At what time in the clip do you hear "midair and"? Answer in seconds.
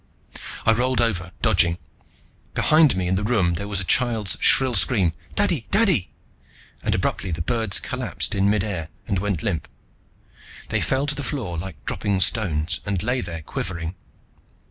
8.49-9.19